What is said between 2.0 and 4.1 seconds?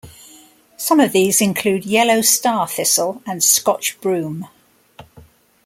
starthistle and scotch